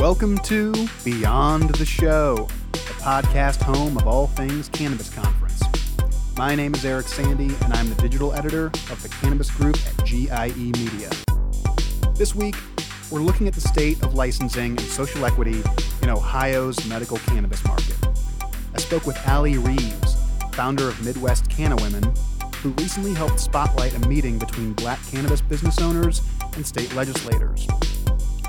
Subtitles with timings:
[0.00, 5.62] Welcome to Beyond the Show, the podcast home of all things Cannabis Conference.
[6.38, 10.06] My name is Eric Sandy, and I'm the digital editor of the Cannabis Group at
[10.06, 11.10] GIE Media.
[12.14, 12.56] This week,
[13.10, 15.62] we're looking at the state of licensing and social equity
[16.00, 17.98] in Ohio's medical cannabis market.
[18.74, 20.16] I spoke with Ally Reaves,
[20.52, 22.10] founder of Midwest Canna Women,
[22.62, 26.22] who recently helped spotlight a meeting between black cannabis business owners
[26.56, 27.66] and state legislators.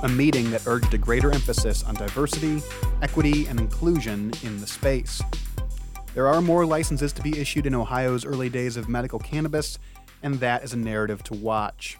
[0.04, 2.64] A meeting that urged a greater emphasis on diversity,
[3.04, 5.22] equity, and inclusion in the space.
[6.16, 9.78] There are more licenses to be issued in Ohio's early days of medical cannabis,
[10.24, 12.00] and that is a narrative to watch.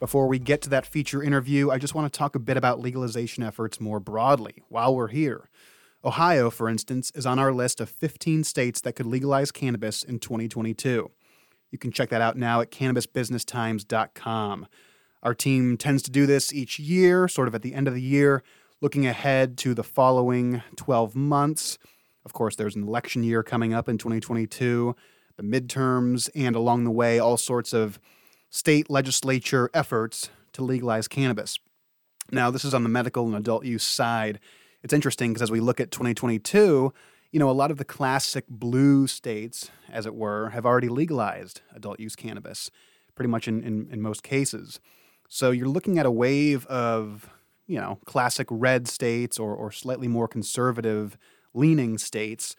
[0.00, 2.80] Before we get to that feature interview, I just want to talk a bit about
[2.80, 5.48] legalization efforts more broadly while we're here.
[6.04, 10.18] Ohio, for instance, is on our list of 15 states that could legalize cannabis in
[10.18, 11.08] 2022.
[11.70, 14.66] You can check that out now at cannabisbusinesstimes.com.
[15.22, 18.02] Our team tends to do this each year, sort of at the end of the
[18.02, 18.42] year,
[18.80, 21.78] looking ahead to the following 12 months.
[22.24, 24.96] Of course, there's an election year coming up in 2022,
[25.36, 28.00] the midterms, and along the way, all sorts of
[28.50, 31.58] state legislature efforts to legalize cannabis.
[32.32, 34.40] Now, this is on the medical and adult use side.
[34.82, 36.92] It's interesting because as we look at 2022,
[37.30, 41.62] you know, a lot of the classic blue states, as it were, have already legalized
[41.74, 42.70] adult use cannabis,
[43.14, 44.80] pretty much in, in, in most cases.
[45.34, 47.30] So you're looking at a wave of,
[47.66, 51.16] you know, classic red states or, or slightly more conservative
[51.54, 52.54] leaning states.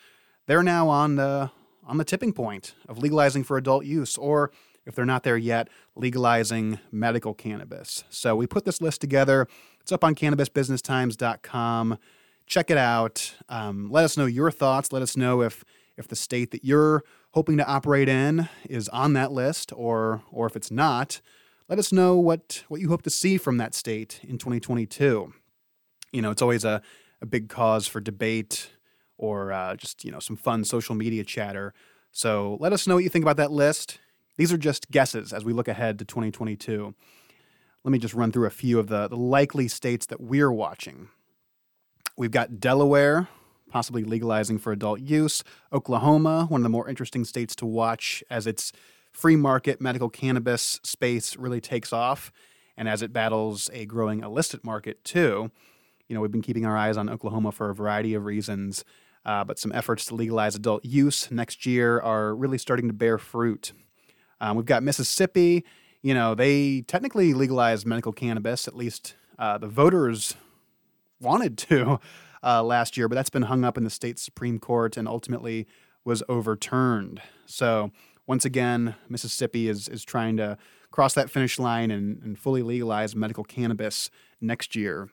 [0.48, 1.52] They're now on the
[1.86, 4.52] on the tipping point of legalizing for adult use, or
[4.88, 8.06] if they're not there yet, legalizing medical cannabis.
[8.10, 9.48] So we put this list together.
[9.80, 12.00] It's up on cannabisbusinesstimes.com
[12.48, 13.36] check it out.
[13.50, 14.92] Um, let us know your thoughts.
[14.92, 15.64] Let us know if
[15.96, 20.48] if the state that you're hoping to operate in is on that list, or or
[20.48, 21.22] if it's not.
[21.74, 25.34] Let us know what what you hope to see from that state in 2022.
[26.12, 26.84] You know, it's always a
[27.20, 28.70] a big cause for debate
[29.18, 31.74] or uh, just you know some fun social media chatter.
[32.12, 33.98] So let us know what you think about that list.
[34.38, 36.94] These are just guesses as we look ahead to 2022.
[37.84, 41.10] Let me just run through a few of the, the likely states that we're watching.
[42.16, 43.30] We've got Delaware,
[43.72, 45.44] possibly legalizing for adult use.
[45.74, 48.74] Oklahoma, one of the more interesting states to watch as its
[49.14, 52.32] free market medical cannabis space really takes off
[52.76, 55.52] and as it battles a growing illicit market too.
[56.08, 58.84] You know, we've been keeping our eyes on Oklahoma for a variety of reasons,
[59.26, 63.18] uh, but some efforts to legalize adult use next year are really starting to bear
[63.18, 63.72] fruit.
[64.42, 65.64] Um, we've got Mississippi.
[66.02, 70.36] You know, they technically legalized medical cannabis, at least uh, the voters
[71.22, 72.00] wanted to
[72.44, 75.68] uh, last year, but that's been hung up in the state Supreme Court and ultimately
[76.04, 77.22] was overturned.
[77.46, 77.92] So,
[78.28, 80.58] once again, Mississippi is, is trying to
[80.92, 85.10] cross that finish line and, and fully legalize medical cannabis next year.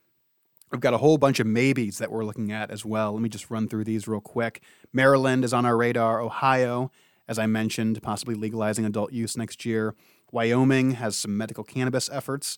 [0.70, 3.12] We've got a whole bunch of maybes that we're looking at as well.
[3.12, 4.62] Let me just run through these real quick.
[4.92, 6.20] Maryland is on our radar.
[6.20, 6.92] Ohio,
[7.26, 9.96] as I mentioned, possibly legalizing adult use next year.
[10.30, 12.56] Wyoming has some medical cannabis efforts.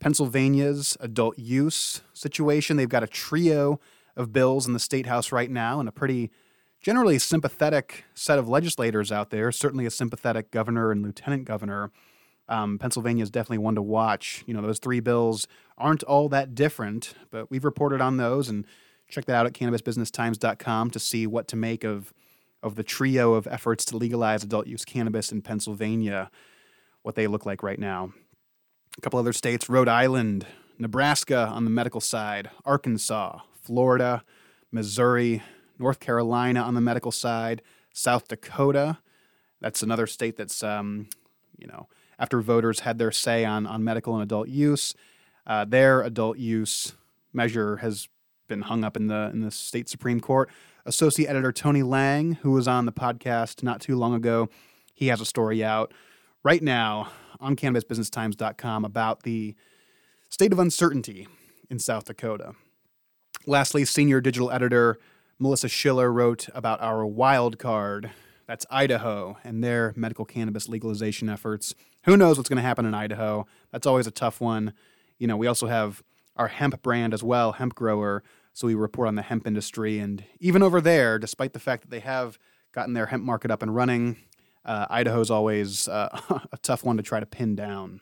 [0.00, 2.76] Pennsylvania's adult use situation.
[2.76, 3.78] They've got a trio
[4.16, 6.32] of bills in the state house right now and a pretty
[6.82, 11.90] generally sympathetic set of legislators out there, certainly a sympathetic governor and lieutenant governor.
[12.48, 14.42] Um, Pennsylvania is definitely one to watch.
[14.46, 15.46] You know, those three bills
[15.78, 18.66] aren't all that different, but we've reported on those and
[19.08, 22.12] check that out at cannabisbusinesstimes.com to see what to make of
[22.62, 26.30] of the trio of efforts to legalize adult use cannabis in Pennsylvania,
[27.02, 28.12] what they look like right now
[28.96, 30.46] a couple other states Rhode Island,
[30.78, 34.22] Nebraska on the medical side, Arkansas, Florida,
[34.70, 35.42] Missouri,
[35.78, 37.62] North Carolina on the medical side,
[37.92, 38.98] South Dakota.
[39.60, 41.08] That's another state that's, um,
[41.58, 41.88] you know,
[42.18, 44.94] after voters had their say on, on medical and adult use,
[45.46, 46.94] uh, their adult use
[47.32, 48.08] measure has
[48.48, 50.50] been hung up in the in the state supreme court.
[50.84, 54.48] Associate editor Tony Lange, who was on the podcast not too long ago,
[54.94, 55.92] he has a story out
[56.42, 57.08] right now
[57.40, 59.54] on cannabisbusinesstimes.com about the
[60.28, 61.28] state of uncertainty
[61.70, 62.54] in South Dakota.
[63.46, 64.98] Lastly, senior digital editor
[65.42, 68.12] Melissa Schiller wrote about our wild card.
[68.46, 71.74] That's Idaho and their medical cannabis legalization efforts.
[72.04, 73.48] Who knows what's going to happen in Idaho?
[73.72, 74.72] That's always a tough one.
[75.18, 76.00] You know, we also have
[76.36, 78.22] our hemp brand as well, Hemp Grower.
[78.52, 79.98] So we report on the hemp industry.
[79.98, 82.38] And even over there, despite the fact that they have
[82.70, 84.18] gotten their hemp market up and running,
[84.64, 86.20] uh, Idaho's always uh,
[86.52, 88.00] a tough one to try to pin down.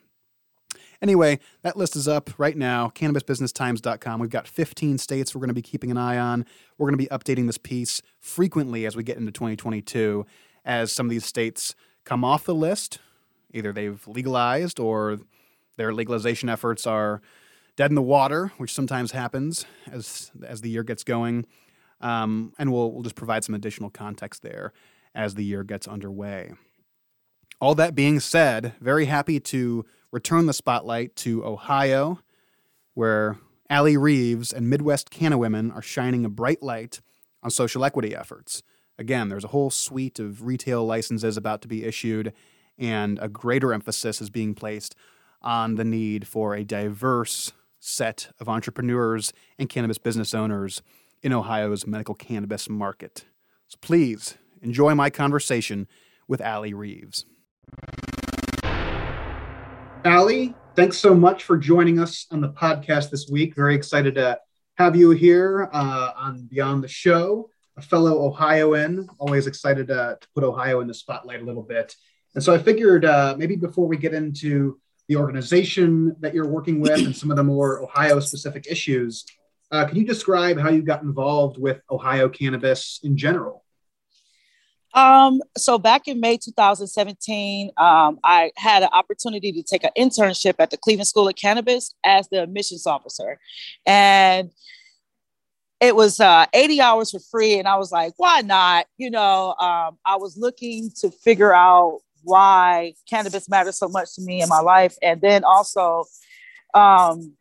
[1.03, 4.21] Anyway, that list is up right now, cannabisbusinesstimes.com.
[4.21, 6.45] We've got 15 states we're going to be keeping an eye on.
[6.77, 10.27] We're going to be updating this piece frequently as we get into 2022
[10.65, 11.75] as some of these states
[12.05, 12.99] come off the list.
[13.53, 15.19] Either they've legalized or
[15.77, 17.23] their legalization efforts are
[17.77, 21.47] dead in the water, which sometimes happens as as the year gets going.
[22.01, 24.73] Um, and we'll we'll just provide some additional context there
[25.15, 26.53] as the year gets underway.
[27.61, 32.21] All that being said, very happy to return the spotlight to Ohio,
[32.95, 37.01] where Ally Reaves and Midwest Canna Women are shining a bright light
[37.43, 38.63] on social equity efforts.
[38.99, 42.33] Again, there's a whole suite of retail licenses about to be issued,
[42.79, 44.95] and a greater emphasis is being placed
[45.41, 50.83] on the need for a diverse set of entrepreneurs and cannabis business owners
[51.23, 53.25] in Ohio's medical cannabis market.
[53.69, 55.87] So please enjoy my conversation
[56.29, 57.25] with Ally Reaves.
[60.05, 63.55] Ally, thanks so much for joining us on the podcast this week.
[63.55, 64.39] Very excited to
[64.77, 69.09] have you here uh, on Beyond the Show, a fellow Ohioan.
[69.19, 71.95] Always excited to, to, put Ohio in the spotlight a little bit.
[72.35, 76.81] And so I figured uh, maybe before we get into the organization that you're working
[76.81, 79.27] with and some of the more Ohio specific issues,
[79.71, 83.65] uh, can you describe how you got involved with Ohio cannabis in general?
[84.95, 90.55] Um, so back in May 2017, um, I had an opportunity to take an internship
[90.59, 93.39] at the Cleveland School of Cannabis as the admissions officer.
[93.87, 94.51] And
[95.81, 97.59] it was uh, 80 hours for free.
[97.59, 98.87] And I was like, why not?
[98.99, 104.23] You know, um, I was looking to figure out why cannabis matters so much to
[104.23, 104.97] me in my life.
[105.03, 106.05] And then also,
[106.75, 107.35] um,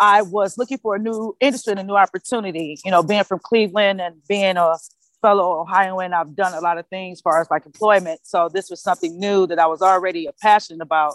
[0.00, 3.40] I was looking for a new industry and a new opportunity, you know, being from
[3.40, 4.76] Cleveland and being a
[5.20, 8.20] fellow Ohioan, I've done a lot of things as far as like employment.
[8.24, 11.14] So this was something new that I was already a passionate about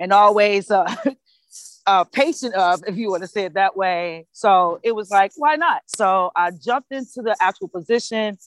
[0.00, 0.94] and always uh,
[1.86, 4.26] uh, patient of, if you want to say it that way.
[4.32, 5.82] So it was like, why not?
[5.86, 8.38] So I jumped into the actual position.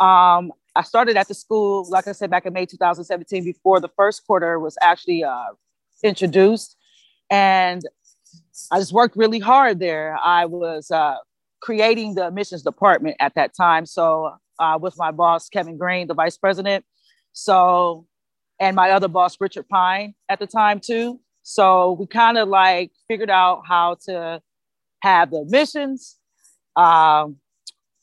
[0.00, 3.88] Um, I started at the school, like I said, back in May 2017, before the
[3.96, 5.52] first quarter was actually uh,
[6.02, 6.76] introduced.
[7.30, 7.82] And
[8.70, 10.16] I just worked really hard there.
[10.16, 11.16] I was uh,
[11.60, 13.86] creating the admissions department at that time.
[13.86, 16.84] So uh, with my boss, Kevin Green, the vice president.
[17.32, 18.06] So,
[18.60, 21.20] and my other boss, Richard Pine at the time too.
[21.42, 24.42] So we kind of like figured out how to
[25.02, 26.16] have the admissions,
[26.76, 27.36] um,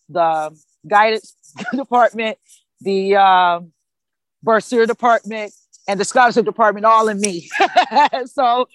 [0.10, 1.36] the guidance
[1.76, 2.38] department,
[2.82, 3.72] the um,
[4.42, 5.54] bursary department,
[5.88, 7.50] and the scholarship department all in me.
[8.26, 8.68] so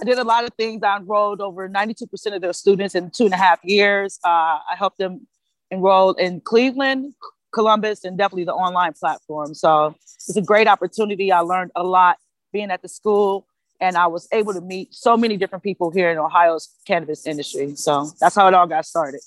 [0.00, 0.82] I did a lot of things.
[0.82, 4.18] I enrolled over 92% of their students in two and a half years.
[4.24, 4.28] Uh,
[4.70, 5.26] I helped them
[5.70, 7.14] enroll in Cleveland,
[7.52, 9.54] Columbus, and definitely the online platform.
[9.54, 9.94] So
[10.28, 11.32] it's a great opportunity.
[11.32, 12.18] I learned a lot
[12.52, 13.46] being at the school,
[13.80, 17.76] and I was able to meet so many different people here in Ohio's cannabis industry.
[17.76, 19.20] So that's how it all got started.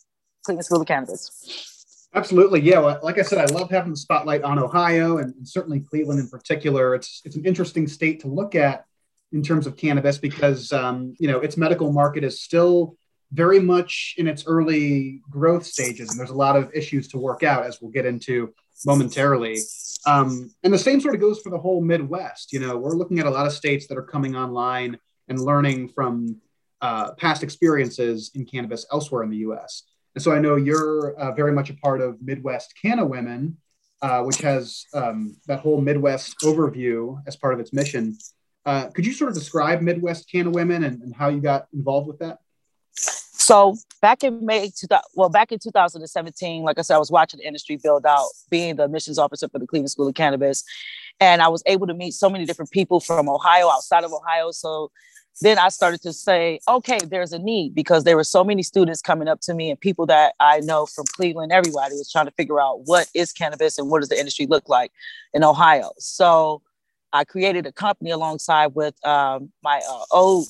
[0.44, 2.10] Cleveland School of Cannabis.
[2.15, 2.80] Absolutely, yeah.
[2.80, 6.19] Well, like I said, I love having the spotlight on Ohio and, and certainly Cleveland
[6.19, 6.94] in particular.
[6.94, 8.86] It's it's an interesting state to look at
[9.34, 12.96] in terms of cannabis because um, you know its medical market is still
[13.32, 17.44] very much in its early growth stages, and there's a lot of issues to work
[17.44, 18.54] out as we'll get into
[18.86, 19.58] momentarily.
[20.06, 22.54] Um, and the same sort of goes for the whole Midwest.
[22.54, 25.90] You know, we're looking at a lot of states that are coming online and learning
[25.90, 26.42] from
[26.82, 29.84] uh, past experiences in cannabis elsewhere in the U.S.
[30.16, 33.58] And so I know you're uh, very much a part of Midwest Canna Women,
[34.02, 38.18] uh, which has um, that whole Midwest overview as part of its mission.
[38.65, 42.08] Uh, could you sort of describe Midwest Canna Women and, and, how you got involved
[42.08, 42.39] with that?
[42.93, 44.72] So back in May,
[45.15, 48.77] well, back in 2017, like I said, I was watching the industry build out, being
[48.77, 50.63] the admissions officer for the Cleveland School of Cannabis,
[51.20, 54.51] and I was able to meet so many different people from Ohio, outside of Ohio.
[54.51, 54.91] So
[55.41, 59.01] then I started to say, okay, there's a need because there were so many students
[59.01, 62.32] coming up to me and people that I know from Cleveland, everybody was trying to
[62.32, 64.91] figure out what is cannabis and what does the industry look like
[65.34, 65.91] in Ohio.
[65.98, 66.62] So
[67.13, 70.48] I created a company alongside with um, my uh, old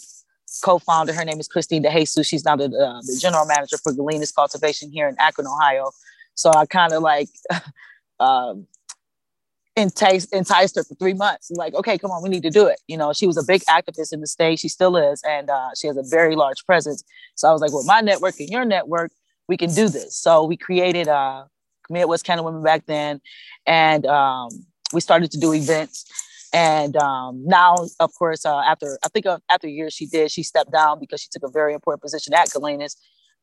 [0.64, 1.12] co-founder.
[1.14, 2.26] Her name is Christine DeJesus.
[2.26, 5.92] She's now the, uh, the general manager for Galena's Cultivation here in Akron, Ohio.
[6.36, 7.28] So I kind of like
[8.22, 8.66] um,
[9.76, 11.52] enticed, enticed her for three months.
[11.52, 12.80] Like, okay, come on, we need to do it.
[12.88, 14.60] You know, she was a big activist in the state.
[14.60, 17.04] She still is, and uh, she has a very large presence.
[17.36, 19.12] So I was like, well, my network and your network,
[19.50, 20.16] we can do this.
[20.16, 21.44] So we created uh,
[21.90, 23.20] Midwest Canna Women back then,
[23.66, 24.50] and um,
[24.94, 26.06] we started to do events
[26.54, 30.44] and um, now, of course, uh, after I think uh, after years she did, she
[30.44, 32.96] stepped down because she took a very important position at Galena's.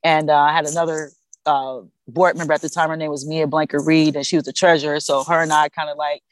[0.05, 1.11] And uh, I had another
[1.45, 2.89] uh, board member at the time.
[2.89, 5.01] Her name was Mia Blanker Reed, and she was the treasurer.
[5.01, 6.23] So her and I kind of like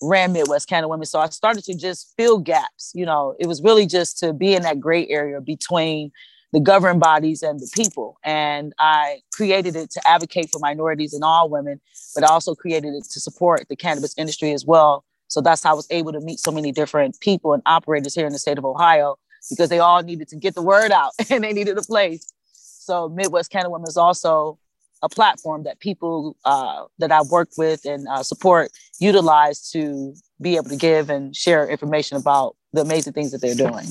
[0.00, 1.04] ran Midwest Canna Women.
[1.04, 2.92] So I started to just fill gaps.
[2.94, 6.12] You know, it was really just to be in that gray area between
[6.52, 8.18] the governing bodies and the people.
[8.22, 11.80] And I created it to advocate for minorities and all women,
[12.14, 15.72] but I also created it to support the cannabis industry as well so that's how
[15.72, 18.58] I was able to meet so many different people and operators here in the state
[18.58, 19.16] of Ohio
[19.50, 22.32] because they all needed to get the word out and they needed a place.
[22.52, 24.58] So Midwest Canna Women is also
[25.02, 30.56] a platform that people uh, that I work with and uh, support utilize to be
[30.56, 33.86] able to give and share information about the amazing things that they're doing.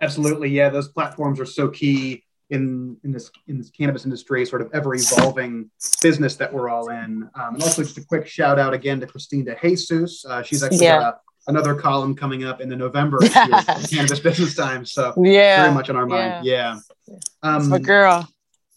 [0.00, 0.68] Absolutely, yeah.
[0.68, 4.94] Those platforms are so key in in this in this cannabis industry, sort of ever
[4.94, 5.70] evolving
[6.02, 7.28] business that we're all in.
[7.34, 10.24] Um, and also, just a quick shout out again to Christine De Jesus.
[10.24, 11.00] Uh, she's actually yeah.
[11.00, 11.18] got a,
[11.48, 14.92] another column coming up in the November Cannabis Business Times.
[14.92, 16.44] So yeah, very much on our mind.
[16.44, 16.78] Yeah,
[17.08, 17.16] yeah.
[17.42, 18.28] Um, my girl.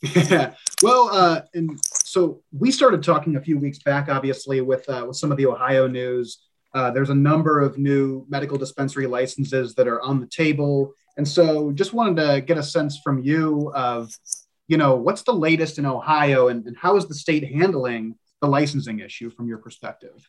[0.02, 0.54] Yeah.
[0.84, 5.16] Well, uh, and so we started talking a few weeks back, obviously, with uh, with
[5.16, 6.40] some of the Ohio news.
[6.74, 11.28] Uh, there's a number of new medical dispensary licenses that are on the table, and
[11.28, 14.12] so just wanted to get a sense from you of,
[14.68, 18.48] you know, what's the latest in Ohio, and, and how is the state handling the
[18.48, 20.28] licensing issue from your perspective?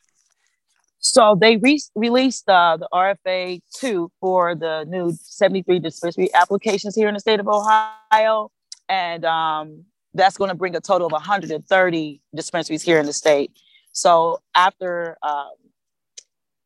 [0.98, 7.08] So they re- released uh, the RFA two for the new 73 dispensary applications here
[7.08, 8.50] in the state of Ohio
[8.88, 13.52] and um, that's going to bring a total of 130 dispensaries here in the state.
[13.92, 15.52] So after um,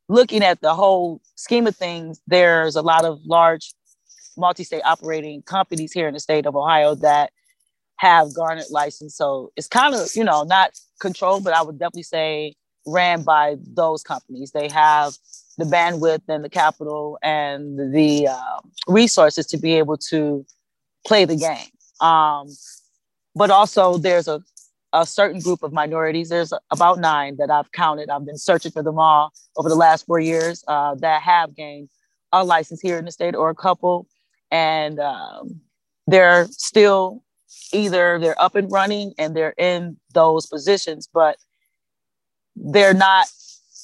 [0.08, 3.72] looking at the whole scheme of things, there's a lot of large
[4.36, 7.32] multi-state operating companies here in the state of Ohio that
[7.96, 9.14] have garnet license.
[9.14, 10.70] So it's kind of, you know, not
[11.00, 12.54] controlled, but I would definitely say
[12.86, 14.52] ran by those companies.
[14.52, 15.12] They have
[15.58, 20.46] the bandwidth and the capital and the uh, resources to be able to
[21.06, 21.68] play the game.
[22.00, 22.48] Um,
[23.34, 24.40] but also there's a,
[24.92, 26.30] a certain group of minorities.
[26.30, 28.08] There's about nine that I've counted.
[28.08, 31.90] I've been searching for them all over the last four years uh, that have gained
[32.32, 34.06] a license here in the state or a couple.
[34.50, 35.60] And um,
[36.06, 37.22] they're still
[37.72, 41.36] either they're up and running and they're in those positions, but
[42.56, 43.26] they're not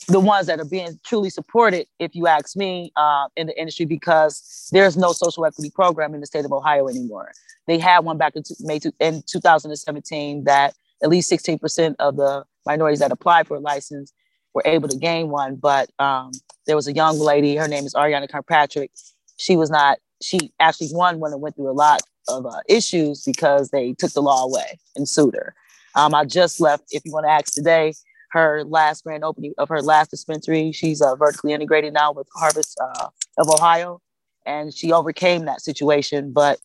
[0.09, 3.87] the ones that are being truly supported, if you ask me, uh, in the industry,
[3.87, 7.33] because there's no social equity program in the state of Ohio anymore.
[7.67, 13.01] They had one back in May in 2017 that at least 16% of the minorities
[13.01, 14.13] that applied for a license
[14.55, 15.57] were able to gain one.
[15.57, 16.31] But um,
[16.67, 18.93] there was a young lady, her name is Ariane Kirkpatrick.
[19.39, 23.23] She was not, she actually won when it went through a lot of uh, issues
[23.23, 25.55] because they took the law away and sued her.
[25.95, 27.95] Um, I just left, if you want to ask today,
[28.31, 30.73] her last grand opening of her last dispensary.
[30.73, 34.03] She's uh, vertically integrated now with Harvest uh, of Ohio,
[34.45, 36.33] and she overcame that situation.
[36.33, 36.59] But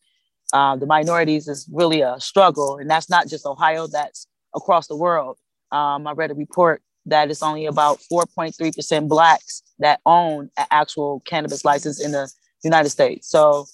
[0.53, 3.87] uh, the minorities is really a struggle, and that's not just Ohio.
[3.87, 5.37] That's across the world.
[5.71, 11.21] Um, I read a report that it's only about 4.3% blacks that own an actual
[11.21, 12.29] cannabis license in the
[12.63, 13.29] United States.
[13.29, 13.65] So,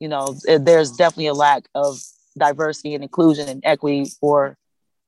[0.00, 1.98] you know, there's definitely a lack of
[2.38, 4.56] diversity and inclusion and equity for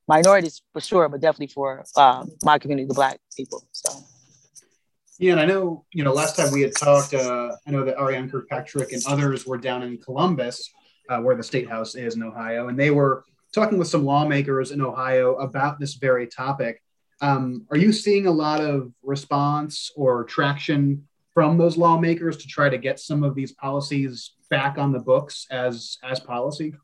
[0.09, 3.63] minorities for sure, but definitely for um, my community, the Black people.
[3.73, 3.91] So.
[5.19, 8.01] Yeah, and I know, you know, last time we had talked, uh, I know that
[8.01, 10.73] Ariane Kirkpatrick and others were down in Columbus,
[11.11, 14.71] uh, where the state house is in Ohio, and they were talking with some lawmakers
[14.71, 16.83] in Ohio about this very topic.
[17.21, 22.69] Um, are you seeing a lot of response or traction from those lawmakers to try
[22.69, 26.75] to get some of these policies back on the books as as policy?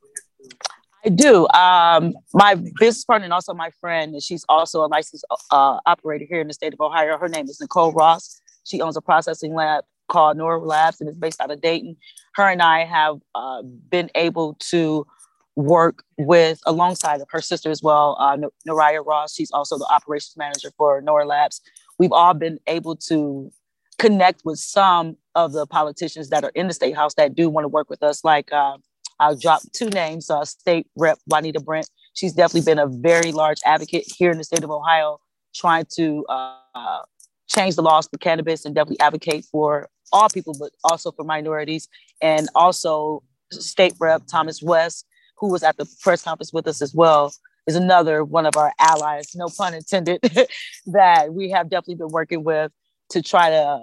[1.05, 1.47] I do.
[1.49, 6.41] Um, my business partner and also my friend, she's also a licensed uh, operator here
[6.41, 7.17] in the state of Ohio.
[7.17, 8.41] Her name is Nicole Ross.
[8.65, 11.97] She owns a processing lab called Nora Labs and is based out of Dayton.
[12.35, 15.07] Her and I have uh, been able to
[15.55, 18.37] work with alongside of her sister as well, uh,
[18.69, 19.35] Noraya Ross.
[19.35, 21.61] She's also the operations manager for Nora Labs.
[21.99, 23.51] We've all been able to
[23.99, 27.65] connect with some of the politicians that are in the state house that do want
[27.65, 28.77] to work with us, like uh,
[29.21, 30.31] I'll drop two names.
[30.31, 31.89] Uh, State Rep Juanita Brent.
[32.15, 35.19] She's definitely been a very large advocate here in the state of Ohio,
[35.55, 37.03] trying to uh,
[37.49, 41.89] change the laws for cannabis and definitely advocate for all people, but also for minorities.
[42.23, 43.23] And also,
[43.53, 45.07] State Rep Thomas West,
[45.39, 47.33] who was at the press conference with us as well,
[47.67, 50.21] is another one of our allies, no pun intended,
[50.87, 52.73] that we have definitely been working with
[53.11, 53.81] to try to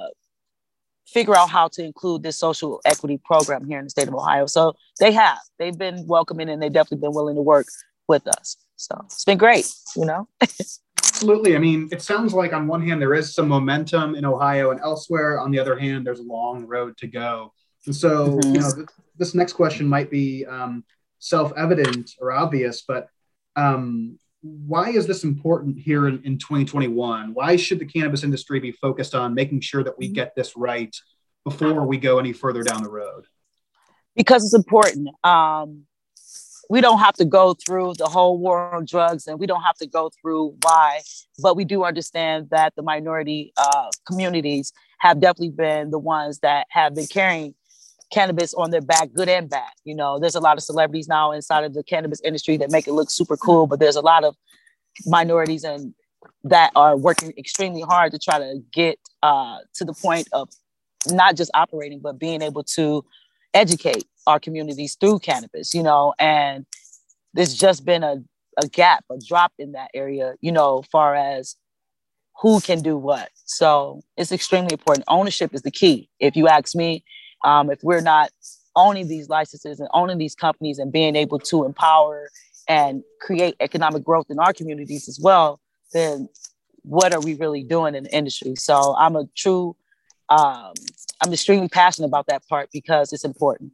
[1.08, 4.46] figure out how to include this social equity program here in the state of Ohio.
[4.46, 5.40] So they have.
[5.60, 7.68] They've been welcoming and they've definitely been willing to work
[8.08, 8.58] with us.
[8.76, 10.28] So it's been great, you know.
[10.98, 11.56] Absolutely.
[11.56, 14.80] I mean, it sounds like on one hand there is some momentum in Ohio and
[14.82, 15.40] elsewhere.
[15.40, 17.54] On the other hand, there's a long road to go.
[17.86, 18.56] And so, mm-hmm.
[18.56, 18.88] you know, th-
[19.18, 20.84] this next question might be um,
[21.20, 23.08] self-evident or obvious, but
[23.56, 27.34] um, why is this important here in, in 2021?
[27.34, 30.16] Why should the cannabis industry be focused on making sure that we mm-hmm.
[30.16, 30.94] get this right
[31.46, 33.26] before we go any further down the road?
[34.16, 35.10] Because it's important.
[35.24, 35.86] Um,
[36.70, 39.78] we don't have to go through the whole war on drugs and we don't have
[39.78, 41.02] to go through why,
[41.42, 46.68] but we do understand that the minority uh, communities have definitely been the ones that
[46.70, 47.56] have been carrying
[48.14, 49.72] cannabis on their back, good and bad.
[49.84, 52.88] You know, there's a lot of celebrities now inside of the cannabis industry that make
[52.88, 54.36] it look super cool, but there's a lot of
[55.06, 55.94] minorities and
[56.44, 60.50] that are working extremely hard to try to get uh, to the point of
[61.08, 63.04] not just operating, but being able to
[63.54, 66.66] educate our communities through cannabis, you know, and
[67.34, 68.18] there's just been a,
[68.62, 71.56] a gap, a drop in that area, you know, far as
[72.42, 73.30] who can do what.
[73.46, 75.06] So it's extremely important.
[75.08, 76.10] Ownership is the key.
[76.20, 77.04] If you ask me,
[77.44, 78.32] um, if we're not
[78.76, 82.30] owning these licenses and owning these companies and being able to empower
[82.68, 85.60] and create economic growth in our communities as well,
[85.94, 86.30] then
[86.84, 88.56] what are we really doing in the industry?
[88.56, 89.76] So I'm a true,
[90.30, 90.74] um,
[91.22, 93.72] I'm extremely passionate about that part because it's important.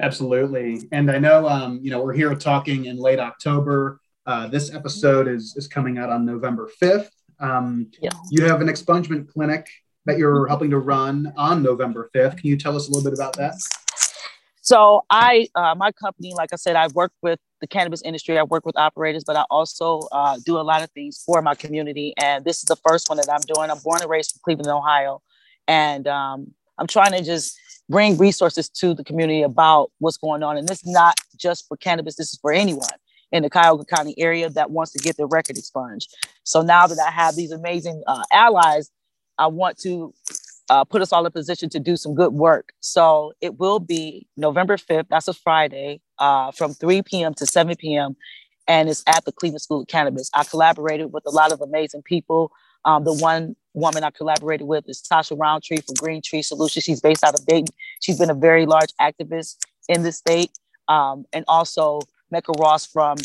[0.00, 4.00] Absolutely, and I know um, you know we're here talking in late October.
[4.26, 7.10] Uh, this episode is is coming out on November fifth.
[7.40, 8.10] Um, yeah.
[8.30, 9.66] You have an expungement clinic
[10.06, 12.36] that you're helping to run on November fifth.
[12.38, 13.54] Can you tell us a little bit about that?
[14.62, 18.38] So I, uh, my company, like I said, I work with the cannabis industry.
[18.38, 21.54] I work with operators, but I also uh, do a lot of things for my
[21.54, 22.12] community.
[22.22, 23.70] And this is the first one that I'm doing.
[23.70, 25.22] I'm born and raised in Cleveland, Ohio,
[25.66, 30.58] and um, I'm trying to just bring resources to the community about what's going on.
[30.58, 32.16] And this is not just for cannabis.
[32.16, 32.88] This is for anyone
[33.32, 36.14] in the Cuyahoga County area that wants to get their record expunged.
[36.44, 38.90] So now that I have these amazing uh, allies,
[39.38, 40.12] I want to
[40.70, 42.72] uh, put us all in position to do some good work.
[42.80, 47.34] So it will be November 5th, that's a Friday, uh, from 3 p.m.
[47.34, 48.16] to 7 p.m.
[48.66, 50.30] And it's at the Cleveland School of Cannabis.
[50.34, 52.52] I collaborated with a lot of amazing people.
[52.84, 56.84] Um, the one woman I collaborated with is Tasha Roundtree from Green Tree Solutions.
[56.84, 57.74] She's based out of Dayton.
[58.00, 59.56] She's been a very large activist
[59.88, 60.50] in the state.
[60.88, 63.16] Um, and also Mecca Ross from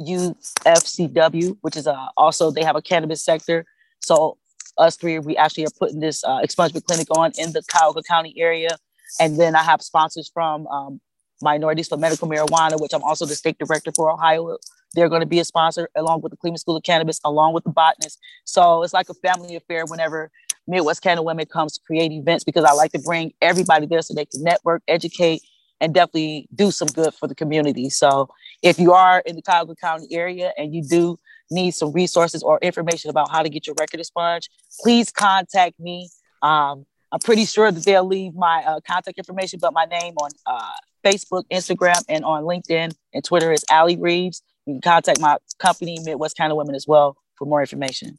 [0.00, 3.64] UFCW, which is uh, also, they have a cannabis sector.
[4.00, 4.38] So
[4.78, 8.34] us three, we actually are putting this uh, expungement clinic on in the Cuyahoga County
[8.36, 8.76] area.
[9.18, 11.00] And then I have sponsors from um,
[11.42, 14.56] Minorities for Medical Marijuana, which I'm also the state director for Ohio.
[14.94, 17.64] They're going to be a sponsor along with the Cleveland School of Cannabis, along with
[17.64, 18.18] the botanists.
[18.44, 20.30] So it's like a family affair whenever
[20.66, 24.14] Midwest Canna Women comes to create events because I like to bring everybody there so
[24.14, 25.42] they can network, educate,
[25.80, 27.88] and definitely do some good for the community.
[27.88, 28.28] So
[28.62, 31.18] if you are in the Cuyahoga County area and you do
[31.50, 34.48] need some resources or information about how to get your record expunged,
[34.80, 36.08] please contact me.
[36.42, 40.30] Um, I'm pretty sure that they'll leave my uh, contact information, but my name on
[40.46, 40.72] uh,
[41.04, 44.42] Facebook, Instagram, and on LinkedIn and Twitter is Ally Reaves.
[44.66, 48.18] You can contact my company, Midwest Canna Women, as well for more information.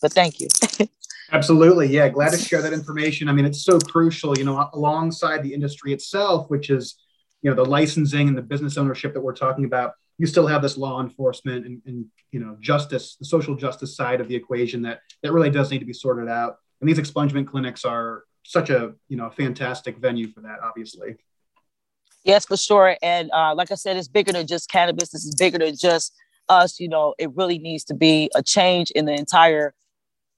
[0.00, 0.48] But thank you.
[1.32, 1.88] Absolutely.
[1.88, 2.08] Yeah.
[2.08, 3.28] Glad to share that information.
[3.28, 6.96] I mean, it's so crucial, you know, alongside the industry itself, which is,
[7.42, 10.60] you know, the licensing and the business ownership that we're talking about you still have
[10.60, 14.82] this law enforcement and, and you know justice, the social justice side of the equation
[14.82, 16.58] that that really does need to be sorted out.
[16.80, 21.16] And these expungement clinics are such a you know fantastic venue for that, obviously.
[22.22, 22.98] Yes, for sure.
[23.00, 25.08] And uh, like I said, it's bigger than just cannabis.
[25.08, 26.12] This is bigger than just
[26.50, 26.78] us.
[26.78, 29.72] You know, it really needs to be a change in the entire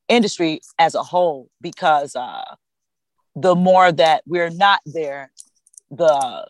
[0.08, 2.54] industry as a whole because uh,
[3.34, 5.32] the more that we're not there,
[5.90, 6.46] the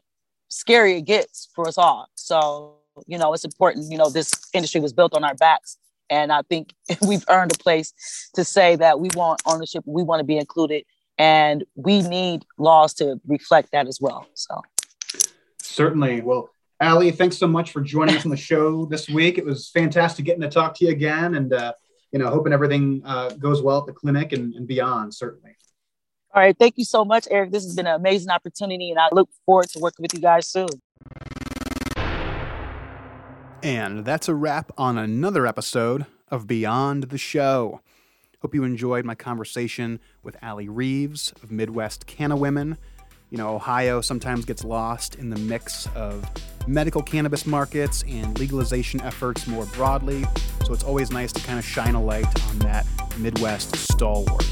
[0.51, 2.09] scarier it gets for us all.
[2.14, 3.91] So you know, it's important.
[3.91, 5.79] You know, this industry was built on our backs.
[6.11, 6.75] And I think
[7.07, 7.93] we've earned a place
[8.35, 10.85] to say that we want ownership, we want to be included,
[11.19, 14.27] and we need laws to reflect that as well.
[14.35, 14.62] So,
[15.61, 16.21] certainly.
[16.21, 19.38] Well, Ally, thanks so much for joining us on the show this week.
[19.38, 21.73] It was fantastic getting to talk to you again, and uh,
[22.11, 25.15] you know, hoping everything uh, goes well at the clinic and, and beyond.
[25.15, 25.57] Certainly.
[26.35, 27.53] All right, thank you so much, Eric.
[27.53, 30.49] This has been an amazing opportunity, and I look forward to working with you guys
[30.49, 30.69] soon.
[33.62, 37.81] And that's a wrap on another episode of Beyond the Show.
[38.40, 42.77] Hope you enjoyed my conversation with Ally Reaves of Midwest Canna Women.
[43.31, 46.29] You know, Ohio sometimes gets lost in the mix of
[46.66, 50.25] medical cannabis markets and legalization efforts more broadly,
[50.64, 52.85] so it's always nice to kind of shine a light on that
[53.16, 54.44] Midwest stalwart.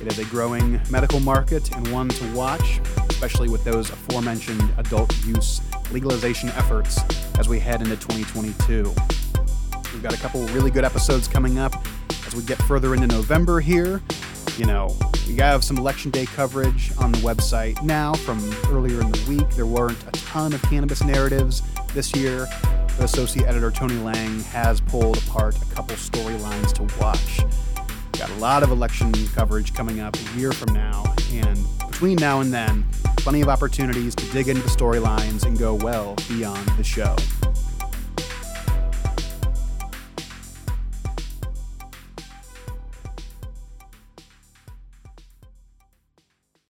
[0.00, 2.80] It is a growing medical market and one to watch,
[3.22, 5.60] especially with those aforementioned adult use
[5.92, 6.98] legalization efforts
[7.38, 8.82] as we head into 2022.
[9.92, 11.72] We've got a couple really good episodes coming up
[12.26, 14.02] as we get further into November here.
[14.56, 14.96] You know,
[15.28, 19.48] we have some election day coverage on the website now from earlier in the week.
[19.50, 21.62] There weren't a ton of cannabis narratives
[21.94, 22.48] this year.
[22.96, 27.38] The associate editor Tony Lange has pulled apart a couple storylines to watch.
[28.18, 31.56] Got a lot of election coverage coming up a year from now, and
[32.02, 32.84] between now and then,
[33.22, 37.14] plenty of opportunities to dig into the storylines and go well beyond the show.